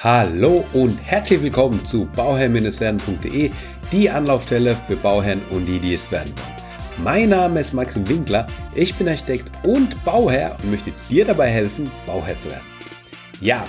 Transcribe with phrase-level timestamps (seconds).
[0.00, 3.50] Hallo und herzlich willkommen zu bauherr-werden.de,
[3.90, 7.02] die Anlaufstelle für Bauherren und die, die es werden wollen.
[7.02, 11.90] Mein Name ist Maxim Winkler, ich bin Architekt und Bauherr und möchte dir dabei helfen,
[12.06, 12.62] Bauherr zu werden.
[13.40, 13.64] Ja,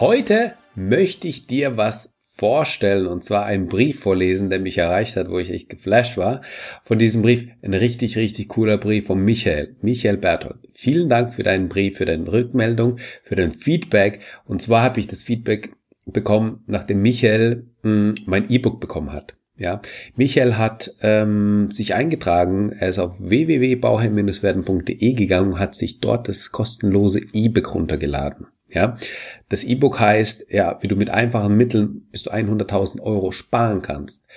[0.00, 5.30] heute möchte ich dir was vorstellen und zwar einen Brief vorlesen, der mich erreicht hat,
[5.30, 6.40] wo ich echt geflasht war.
[6.82, 10.56] Von diesem Brief ein richtig, richtig cooler Brief von Michael, Michael Berthold.
[10.72, 14.22] Vielen Dank für deinen Brief, für deine Rückmeldung, für dein Feedback.
[14.44, 15.70] Und zwar habe ich das Feedback
[16.04, 19.36] bekommen, nachdem Michael mh, hm, mein E-Book bekommen hat.
[19.56, 19.80] Ja,
[20.16, 26.50] Michael hat ähm, sich eingetragen, er ist auf www.bauherr-werden.de gegangen und hat sich dort das
[26.50, 28.48] kostenlose E-Book runtergeladen.
[28.72, 28.96] Ja,
[29.48, 34.28] das E-Book heißt, ja, wie du mit einfachen Mitteln bis zu 100.000 Euro sparen kannst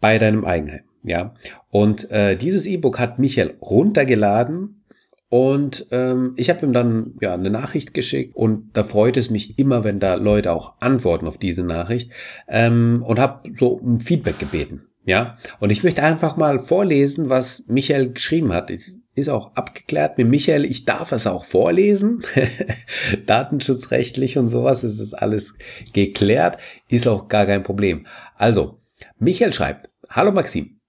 [0.00, 0.84] bei deinem Eigenheim.
[1.02, 1.34] Ja,
[1.70, 4.84] und äh, dieses E-Book hat Michael runtergeladen
[5.30, 9.58] und ähm, ich habe ihm dann ja eine Nachricht geschickt und da freut es mich
[9.58, 12.10] immer, wenn da Leute auch antworten auf diese Nachricht
[12.48, 14.86] ähm, und habe so um Feedback gebeten.
[15.04, 18.70] Ja, und ich möchte einfach mal vorlesen, was Michael geschrieben hat.
[18.70, 20.64] Ich, ist auch abgeklärt mit Michael.
[20.64, 22.22] Ich darf es auch vorlesen.
[23.26, 25.58] Datenschutzrechtlich und sowas ist es alles
[25.92, 26.58] geklärt.
[26.88, 28.06] Ist auch gar kein Problem.
[28.36, 28.80] Also,
[29.18, 30.80] Michael schreibt, Hallo Maxim.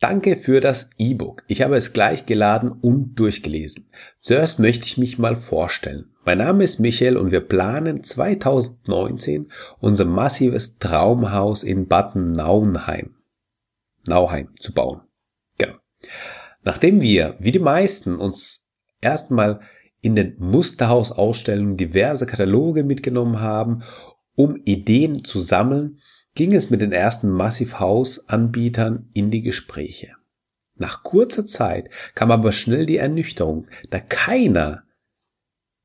[0.00, 1.44] Danke für das E-Book.
[1.46, 3.88] Ich habe es gleich geladen und durchgelesen.
[4.18, 6.12] Zuerst möchte ich mich mal vorstellen.
[6.24, 13.14] Mein Name ist Michael und wir planen 2019 unser massives Traumhaus in Bad Nauheim,
[14.04, 15.02] Nauheim zu bauen.
[15.58, 15.74] Genau.
[16.62, 19.60] Nachdem wir, wie die meisten, uns erstmal
[20.00, 23.82] in den Musterhausausstellungen diverse Kataloge mitgenommen haben,
[24.34, 26.00] um Ideen zu sammeln,
[26.34, 30.12] ging es mit den ersten Massivhaus-Anbietern in die Gespräche.
[30.76, 34.84] Nach kurzer Zeit kam aber schnell die Ernüchterung, da keiner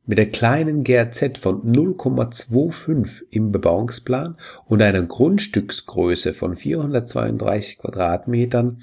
[0.05, 8.81] mit der kleinen GRZ von 0,25 im Bebauungsplan und einer Grundstücksgröße von 432 Quadratmetern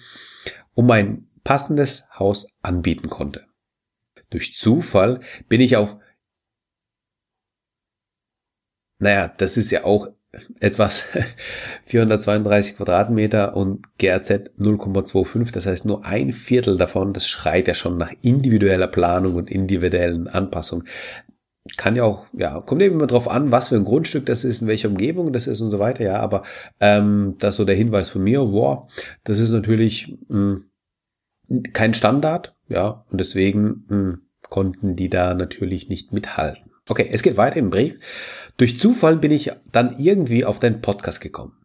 [0.75, 3.47] um ein passendes Haus anbieten konnte.
[4.31, 5.97] Durch Zufall bin ich auf,
[8.99, 10.09] naja, das ist ja auch
[10.61, 11.05] etwas
[11.85, 17.99] 432 Quadratmeter und GRZ 0,25, das heißt nur ein Viertel davon, das schreit ja schon
[17.99, 20.85] nach individueller Planung und individuellen Anpassung.
[21.79, 24.61] Kann ja auch, ja, kommt eben immer drauf an, was für ein Grundstück das ist,
[24.61, 26.43] in welcher Umgebung das ist und so weiter, ja, aber
[26.81, 28.91] ähm, das ist so der Hinweis von mir, wow,
[29.23, 30.65] das ist natürlich mh, hm,
[31.63, 36.71] kein Standard, ja, und deswegen mh, hm, konnten die da natürlich nicht mithalten.
[36.89, 37.99] Okay, es geht weiter im Brief.
[38.57, 41.57] Durch Zufall bin ich dann irgendwie auf deinen Podcast gekommen.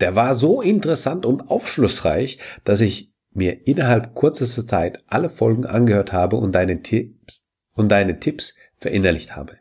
[0.00, 6.12] Der war so interessant und aufschlussreich, dass ich mir innerhalb kürzester Zeit alle Folgen angehört
[6.12, 9.58] habe und deine Tipps und deine Tipps verinnerlicht habe.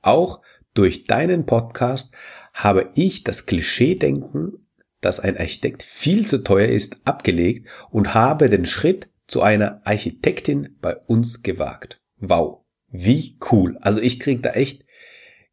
[0.00, 0.40] Auch
[0.74, 2.14] durch deinen Podcast
[2.54, 4.61] habe ich das Klischee-Denken
[5.02, 10.76] dass ein Architekt viel zu teuer ist, abgelegt und habe den Schritt zu einer Architektin
[10.80, 12.00] bei uns gewagt.
[12.18, 13.76] Wow, wie cool.
[13.80, 14.84] Also ich krieg da echt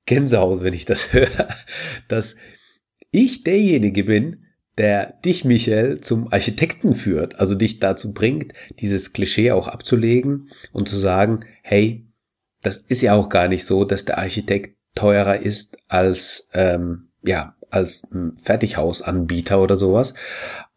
[0.05, 1.49] Gänsehaut, wenn ich das höre,
[2.07, 2.37] dass
[3.11, 4.45] ich derjenige bin,
[4.77, 10.87] der dich, Michael, zum Architekten führt, also dich dazu bringt, dieses Klischee auch abzulegen und
[10.87, 12.07] zu sagen, hey,
[12.61, 17.55] das ist ja auch gar nicht so, dass der Architekt teurer ist als ähm, ja
[17.69, 18.07] als
[18.41, 20.13] Fertighausanbieter oder sowas.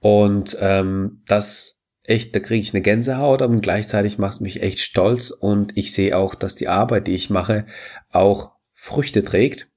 [0.00, 4.80] Und ähm, das echt, da kriege ich eine Gänsehaut, aber gleichzeitig macht es mich echt
[4.80, 7.66] stolz und ich sehe auch, dass die Arbeit, die ich mache,
[8.10, 9.68] auch Früchte trägt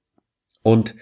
[0.63, 0.95] und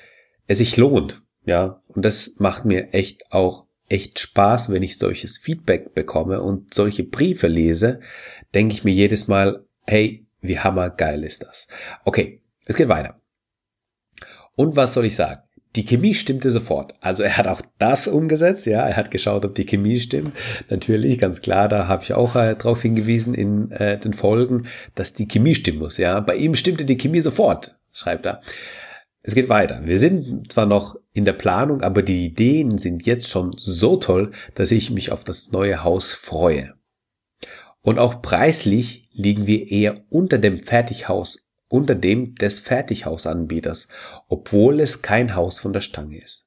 [0.47, 1.23] es sich lohnt.
[1.45, 6.73] Ja, und das macht mir echt auch echt Spaß, wenn ich solches Feedback bekomme und
[6.73, 7.99] solche Briefe lese,
[8.53, 11.67] denke ich mir jedes Mal, hey, wie hammergeil ist das.
[12.03, 13.21] Okay, es geht weiter.
[14.55, 15.41] Und was soll ich sagen?
[15.75, 16.93] Die Chemie stimmte sofort.
[17.01, 20.37] Also er hat auch das umgesetzt, ja, er hat geschaut, ob die Chemie stimmt.
[20.69, 25.13] Natürlich, ganz klar, da habe ich auch äh, darauf hingewiesen in äh, den Folgen, dass
[25.13, 26.19] die Chemie stimmen muss, ja.
[26.19, 28.41] Bei ihm stimmte die Chemie sofort, schreibt er.
[29.25, 29.81] Es geht weiter.
[29.85, 34.31] Wir sind zwar noch in der Planung, aber die Ideen sind jetzt schon so toll,
[34.53, 36.73] dass ich mich auf das neue Haus freue.
[37.81, 41.42] Und auch preislich liegen wir eher unter dem Fertighaus
[41.73, 43.87] unter dem des Fertighausanbieters,
[44.27, 46.45] obwohl es kein Haus von der Stange ist.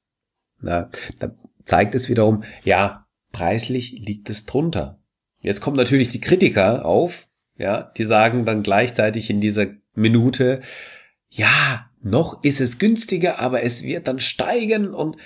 [0.61, 0.89] Na,
[1.19, 1.35] da
[1.65, 5.01] zeigt es wiederum, ja, preislich liegt es drunter.
[5.41, 7.27] Jetzt kommen natürlich die Kritiker auf,
[7.59, 10.61] ja, die sagen dann gleichzeitig in dieser Minute,
[11.29, 15.17] ja, noch ist es günstiger, aber es wird dann steigen und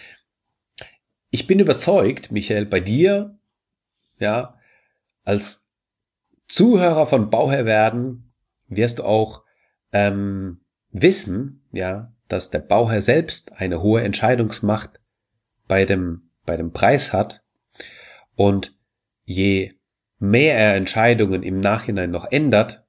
[1.29, 3.38] ich bin überzeugt, Michael, bei dir,
[4.19, 4.58] ja,
[5.25, 5.67] als
[6.49, 8.32] Zuhörer von Bauherr werden,
[8.67, 9.44] wirst du auch
[9.92, 10.60] ähm,
[10.90, 15.00] wissen, ja, dass der Bauherr selbst eine hohe Entscheidungsmacht
[15.66, 17.42] bei dem, bei dem Preis hat
[18.37, 18.76] und
[19.25, 19.75] je
[20.19, 22.84] mehr er Entscheidungen im Nachhinein noch ändert,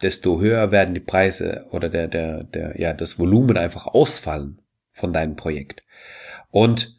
[0.00, 5.12] desto höher werden die Preise oder der, der, der, ja, das Volumen einfach ausfallen von
[5.12, 5.82] deinem Projekt.
[6.50, 6.98] Und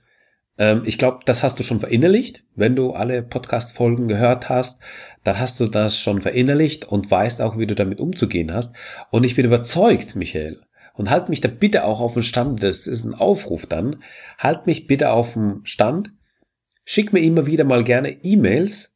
[0.58, 2.44] ähm, ich glaube, das hast du schon verinnerlicht.
[2.56, 4.82] Wenn du alle Podcast-Folgen gehört hast,
[5.24, 8.76] dann hast du das schon verinnerlicht und weißt auch, wie du damit umzugehen hast.
[9.10, 10.62] Und ich bin überzeugt, Michael,
[10.96, 14.04] und halt mich da bitte auch auf den Stand, das ist ein Aufruf dann,
[14.38, 16.14] halt mich bitte auf den Stand,
[16.86, 18.93] schick mir immer wieder mal gerne E-Mails,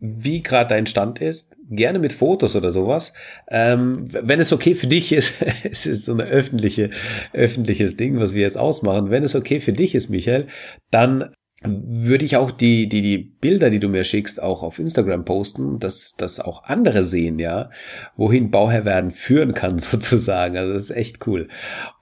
[0.00, 3.14] wie gerade dein Stand ist, gerne mit Fotos oder sowas.
[3.48, 6.90] Ähm, wenn es okay für dich ist, es ist so ein öffentliche,
[7.32, 9.10] öffentliches Ding, was wir jetzt ausmachen.
[9.10, 10.46] Wenn es okay für dich ist, Michael,
[10.90, 11.30] dann
[11.66, 15.78] würde ich auch die, die, die Bilder, die du mir schickst, auch auf Instagram posten,
[15.78, 17.70] dass, dass auch andere sehen, ja,
[18.16, 20.56] wohin Bauherr werden führen kann, sozusagen.
[20.56, 21.48] Also das ist echt cool.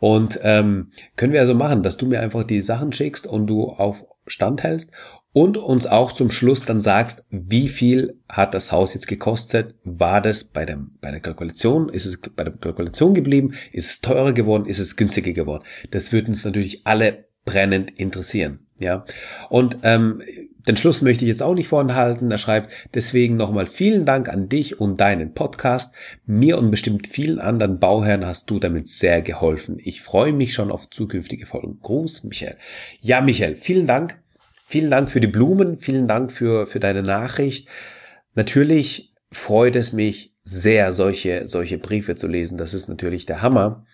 [0.01, 3.67] Und ähm, können wir also machen, dass du mir einfach die Sachen schickst und du
[3.67, 4.93] auf Stand hältst
[5.33, 9.75] und uns auch zum Schluss dann sagst, wie viel hat das Haus jetzt gekostet?
[9.85, 11.89] War das bei der, bei der Kalkulation?
[11.89, 13.55] Ist es bei der Kalkulation geblieben?
[13.73, 14.67] Ist es teurer geworden?
[14.67, 15.65] Ist es günstiger geworden?
[15.91, 18.61] Das würde uns natürlich alle brennend interessieren.
[18.79, 19.05] Ja.
[19.49, 20.23] Und ähm,
[20.67, 22.31] den Schluss möchte ich jetzt auch nicht vorenthalten.
[22.31, 25.95] Er schreibt deswegen nochmal vielen Dank an dich und deinen Podcast.
[26.27, 29.79] Mir und bestimmt vielen anderen Bauherren hast du damit sehr geholfen.
[29.83, 31.79] Ich freue mich schon auf zukünftige Folgen.
[31.81, 32.57] Gruß, Michael.
[33.01, 34.22] Ja, Michael, vielen Dank.
[34.73, 35.77] Vielen Dank für die Blumen.
[35.77, 37.69] Vielen Dank für, für deine Nachricht.
[38.35, 42.57] Natürlich freut es mich sehr, solche, solche Briefe zu lesen.
[42.57, 43.85] Das ist natürlich der Hammer.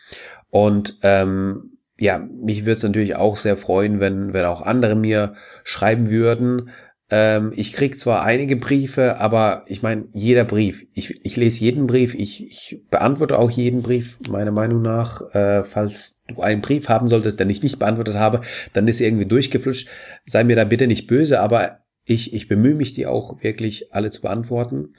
[0.50, 5.34] Und ähm, ja, mich würde es natürlich auch sehr freuen, wenn, wenn auch andere mir
[5.64, 6.70] schreiben würden.
[7.10, 11.86] Ähm, ich krieg zwar einige Briefe, aber ich meine, jeder Brief, ich, ich lese jeden
[11.86, 15.22] Brief, ich, ich beantworte auch jeden Brief, meiner Meinung nach.
[15.34, 18.42] Äh, falls du einen Brief haben solltest, den ich nicht beantwortet habe,
[18.74, 19.88] dann ist irgendwie durchgeflutscht.
[20.26, 24.10] Sei mir da bitte nicht böse, aber ich, ich bemühe mich, die auch wirklich alle
[24.10, 24.94] zu beantworten.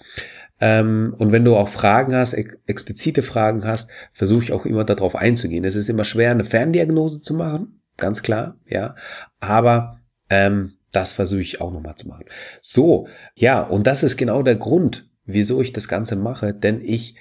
[0.59, 4.83] Ähm, und wenn du auch Fragen hast, ex explizite Fragen hast, versuche ich auch immer
[4.83, 5.63] darauf einzugehen.
[5.63, 8.95] Es ist immer schwer, eine Ferndiagnose zu machen, ganz klar, ja.
[9.39, 12.25] Aber ähm, das versuche ich auch nochmal zu machen.
[12.61, 17.15] So, ja, und das ist genau der Grund, wieso ich das Ganze mache, denn ich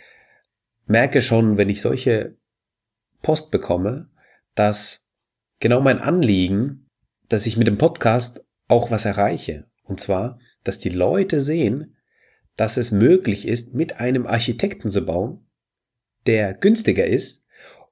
[0.87, 2.37] merke schon, wenn ich solche
[3.23, 4.09] Post bekomme,
[4.55, 5.11] dass
[5.61, 6.88] genau mein Anliegen,
[7.29, 9.67] dass ich mit dem Podcast auch was erreiche.
[9.82, 11.97] Und zwar, dass die Leute sehen,
[12.56, 15.47] dass es möglich ist, mit einem Architekten zu bauen,
[16.26, 17.47] der günstiger ist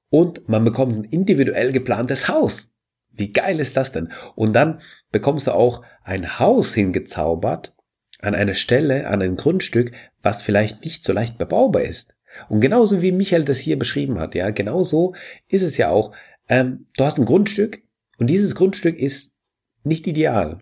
[0.09, 2.76] und man bekommt ein individuell geplantes Haus.
[3.17, 4.11] Wie geil ist das denn?
[4.35, 4.81] Und dann
[5.11, 7.73] bekommst du auch ein Haus hingezaubert
[8.21, 9.91] an einer Stelle, an ein Grundstück,
[10.21, 12.17] was vielleicht nicht so leicht bebaubar ist.
[12.49, 15.15] Und genauso wie Michael das hier beschrieben hat, ja, genauso
[15.47, 16.13] ist es ja auch.
[16.49, 17.81] Ähm, du hast ein Grundstück
[18.19, 19.39] und dieses Grundstück ist
[19.83, 20.59] nicht ideal.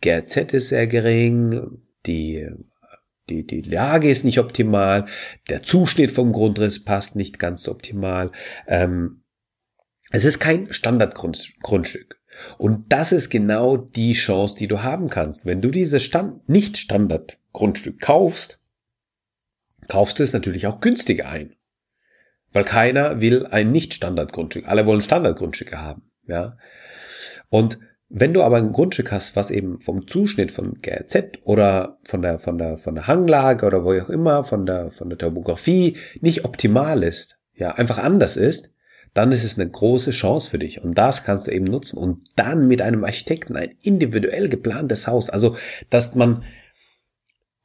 [0.00, 2.48] GRZ ist sehr gering, die
[3.28, 5.06] die, die Lage ist nicht optimal,
[5.48, 8.30] der Zuschnitt vom Grundriss passt nicht ganz optimal.
[8.68, 9.22] Ähm,
[10.16, 12.18] es ist kein Standardgrundstück.
[12.56, 15.44] Und das ist genau die Chance, die du haben kannst.
[15.44, 18.62] Wenn du dieses Stand, nicht Standardgrundstück kaufst,
[19.88, 21.54] kaufst du es natürlich auch günstiger ein.
[22.52, 24.68] Weil keiner will ein nicht Standardgrundstück.
[24.68, 26.56] Alle wollen Standardgrundstücke haben, ja.
[27.50, 32.22] Und wenn du aber ein Grundstück hast, was eben vom Zuschnitt von GRZ oder von
[32.22, 35.98] der, von der, von der Hanglage oder wo auch immer, von der, von der Topografie
[36.22, 38.72] nicht optimal ist, ja, einfach anders ist,
[39.16, 40.82] dann ist es eine große Chance für dich.
[40.82, 45.30] Und das kannst du eben nutzen und dann mit einem Architekten ein individuell geplantes Haus.
[45.30, 45.56] Also,
[45.88, 46.44] dass man,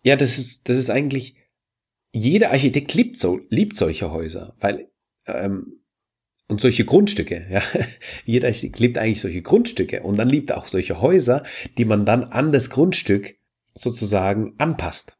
[0.01, 1.36] ja, das ist, das ist eigentlich,
[2.13, 4.88] jeder Architekt liebt so, liebt solche Häuser, weil,
[5.27, 5.81] ähm,
[6.48, 7.62] und solche Grundstücke, ja.
[8.25, 11.43] Jeder liebt eigentlich solche Grundstücke und dann liebt er auch solche Häuser,
[11.77, 13.36] die man dann an das Grundstück
[13.74, 15.17] sozusagen anpasst.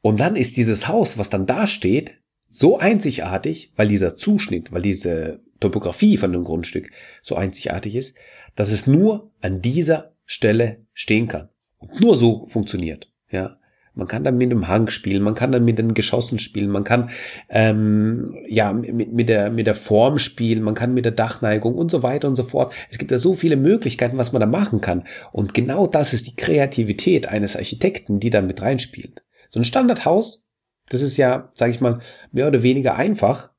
[0.00, 4.82] Und dann ist dieses Haus, was dann da steht, so einzigartig, weil dieser Zuschnitt, weil
[4.82, 6.90] diese Topografie von dem Grundstück
[7.22, 8.16] so einzigartig ist,
[8.54, 11.48] dass es nur an dieser Stelle stehen kann.
[11.78, 13.56] Und nur so funktioniert, ja.
[13.94, 16.82] Man kann dann mit dem Hang spielen, man kann dann mit den Geschossen spielen, man
[16.82, 17.10] kann
[17.50, 21.90] ähm, ja mit, mit, der, mit der Form spielen, man kann mit der Dachneigung und
[21.90, 22.72] so weiter und so fort.
[22.90, 25.04] Es gibt ja so viele Möglichkeiten, was man da machen kann.
[25.30, 29.24] Und genau das ist die Kreativität eines Architekten, die da mit reinspielt.
[29.50, 30.48] So ein Standardhaus,
[30.88, 32.00] das ist ja, sage ich mal,
[32.32, 33.51] mehr oder weniger einfach.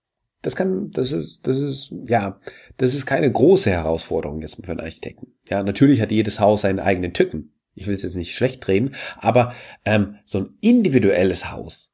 [0.44, 2.40] Das kann, das ist, das ist, ja,
[2.78, 5.34] das ist keine große Herausforderung jetzt für einen Architekten.
[5.50, 8.96] Ja, natürlich hat jedes Haus seine eigenen Tücken ich will es jetzt nicht schlecht drehen,
[9.18, 9.54] aber
[9.86, 11.92] ähm, so ein individuelles Haus,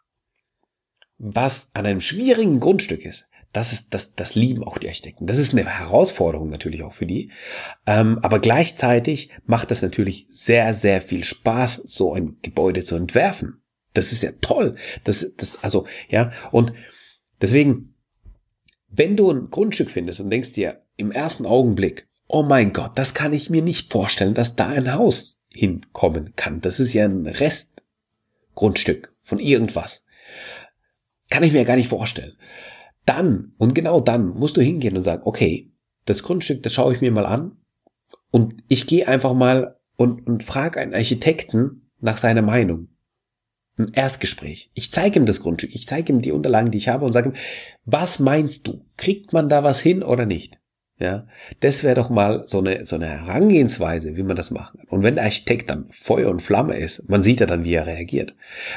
[1.18, 5.25] was an einem schwierigen Grundstück ist, das ist, das, das lieben auch die Architekten.
[5.25, 7.32] Das ist eine Herausforderung natürlich auch für die.
[7.88, 13.63] Ähm, aber gleichzeitig macht es natürlich sehr, sehr viel Spaß, so ein Gebäude zu entwerfen.
[13.94, 14.75] Das ist ja toll.
[15.03, 16.74] Das, das, also, ja, und
[17.41, 17.96] deswegen,
[18.89, 23.13] wenn du ein Grundstück findest und denkst dir im ersten Augenblick, oh mein Gott, das
[23.13, 26.62] kann ich mir nicht vorstellen, dass da ein Haus hinkommen kann.
[26.62, 30.05] Das ist ja ein Restgrundstück von irgendwas.
[31.29, 32.38] Kann ich mir ja gar nicht vorstellen.
[33.05, 35.72] Dann, und genau dann, musst du hingehen und sagen, okay,
[36.05, 37.58] das Grundstück, das schaue ich mir mal an
[38.31, 42.88] und ich gehe einfach mal und, und frage einen Architekten nach seiner Meinung.
[43.79, 44.69] Ein Erstgespräch.
[44.74, 47.29] Ich zeige ihm das Grundstück, ich zeige ihm die Unterlagen, die ich habe und sage
[47.29, 47.36] ihm,
[47.86, 48.86] was meinst du?
[48.98, 50.59] Kriegt man da was hin oder nicht?
[51.00, 51.25] Ja,
[51.62, 54.89] das wäre doch mal so eine, so eine Herangehensweise, wie man das machen kann.
[54.89, 57.88] Und wenn der Architekt dann Feuer und Flamme ist, man sieht ja dann, wie er
[57.88, 58.36] reagiert.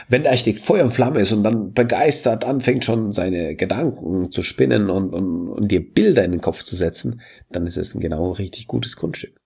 [0.09, 4.42] Wenn der Architekt Feuer und Flamme ist und dann begeistert anfängt schon seine Gedanken zu
[4.42, 8.00] spinnen und, und, und dir Bilder in den Kopf zu setzen, dann ist es ein
[8.00, 9.41] genau richtig gutes Grundstück.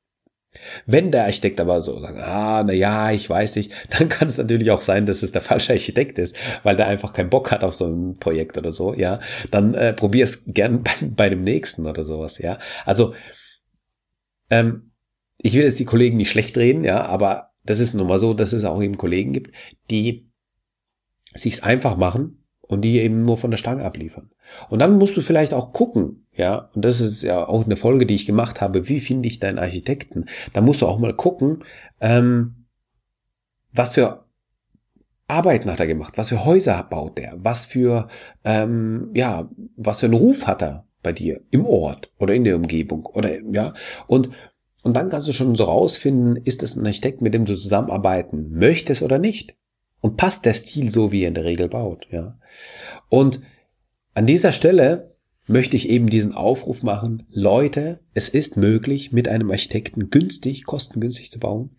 [0.87, 4.39] Wenn der Architekt aber so sagt, ah, na ja, ich weiß nicht, dann kann es
[4.39, 7.65] natürlich auch sein, dass es der falsche Architekt ist, weil der einfach keinen Bock hat
[7.65, 9.21] auf so ein Projekt oder so, ja.
[9.51, 12.59] Dann äh, probier es gern bei, bei dem nächsten oder sowas, ja.
[12.85, 13.15] Also,
[14.51, 14.93] ähm,
[15.39, 18.33] ich will jetzt die Kollegen nicht schlecht reden, ja, aber das ist nun mal so,
[18.33, 19.55] dass es auch eben Kollegen gibt,
[19.91, 20.31] die
[21.35, 24.31] sich's einfach machen und die eben nur von der Stange abliefern.
[24.69, 28.07] Und dann musst du vielleicht auch gucken, ja, und das ist ja auch eine Folge,
[28.07, 30.27] die ich gemacht habe, wie finde ich deinen Architekten?
[30.53, 31.65] Da musst du auch mal gucken,
[32.01, 32.67] ähm,
[33.73, 34.25] was für
[35.29, 38.09] Arbeiten hat er gemacht, was für Häuser baut der, was für,
[38.45, 42.57] ähm, ja, was für einen Ruf hat er bei dir im Ort oder in der
[42.57, 43.73] Umgebung oder, ja,
[44.07, 44.31] und
[44.87, 48.53] und dann kannst du schon so rausfinden, ist es ein Architekt, mit dem du zusammenarbeiten
[48.53, 49.57] möchtest oder nicht?
[50.07, 52.39] Und passt der Stil so, wie er in der Regel baut, ja?
[53.09, 53.41] Und
[54.15, 55.11] an dieser Stelle
[55.49, 61.33] möchte ich eben diesen Aufruf machen, Leute, es ist möglich, mit einem Architekten günstig, kostengünstig
[61.33, 61.71] zu bauen.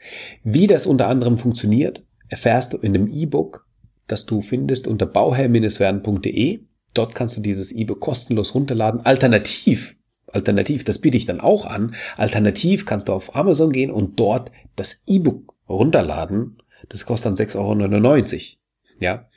[0.43, 3.65] Wie das unter anderem funktioniert, erfährst du in dem E-Book,
[4.07, 6.65] das du findest unter bauherr-werden.de.
[6.93, 9.05] Dort kannst du dieses E-Book kostenlos runterladen.
[9.05, 9.96] Alternativ,
[10.34, 11.96] alternativ, das biete ich dann auch an.
[12.17, 16.57] Alternativ kannst du auf Amazon gehen und dort das E-Book runterladen.
[16.89, 18.57] Das kostet dann 6,99 Euro.
[19.00, 19.29] Ja,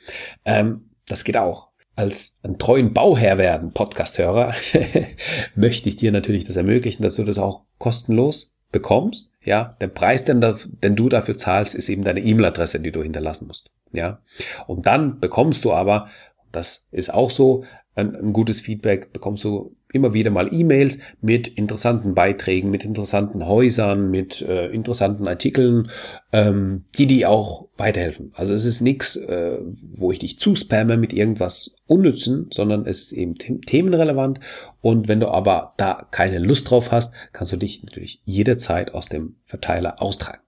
[0.45, 4.55] ähm, das geht auch als einen treuen Bauherr werden, Podcast-Hörer,
[5.55, 9.33] möchte ich dir natürlich das ermöglichen, dass du das auch kostenlos bekommst.
[9.43, 13.47] Ja, der Preis, den, den du dafür zahlst, ist eben deine E-Mail-Adresse, die du hinterlassen
[13.47, 13.71] musst.
[13.91, 14.21] Ja,
[14.67, 16.07] und dann bekommst du aber,
[16.51, 21.47] das ist auch so, ein, ein gutes Feedback, bekommst du immer wieder mal E-Mails mit
[21.47, 25.89] interessanten Beiträgen, mit interessanten Häusern, mit äh, interessanten Artikeln,
[26.31, 28.31] ähm, die dir auch weiterhelfen.
[28.33, 29.57] Also es ist nichts, äh,
[29.97, 34.39] wo ich dich zuspamme mit irgendwas Unnützen, sondern es ist eben themenrelevant.
[34.79, 39.09] Und wenn du aber da keine Lust drauf hast, kannst du dich natürlich jederzeit aus
[39.09, 40.41] dem Verteiler austragen.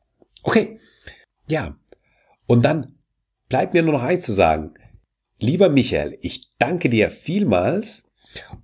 [0.43, 0.79] Okay,
[1.47, 1.75] ja.
[2.47, 2.95] Und dann
[3.49, 4.73] bleibt mir nur noch eins zu sagen.
[5.43, 8.09] Lieber Michael, ich danke dir vielmals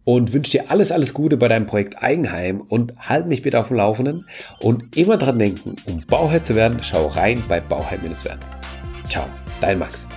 [0.06, 3.68] und wünsche dir alles, alles Gute bei deinem Projekt Eigenheim und halt mich bitte auf
[3.68, 4.26] dem Laufenden
[4.62, 8.40] und immer dran denken, um Bauherr zu werden, schau rein bei Bauherr-werden.
[9.10, 9.26] Ciao,
[9.60, 10.08] dein Max.